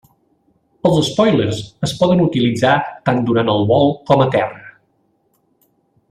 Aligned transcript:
Els 0.89 0.95
espòilers 1.01 1.59
es 1.89 1.93
poden 2.01 2.23
utilitzar 2.25 2.73
tant 3.09 3.21
durant 3.31 3.51
el 3.57 3.67
vol 3.75 3.93
com 4.09 4.25
a 4.25 4.31
terra. 4.39 4.63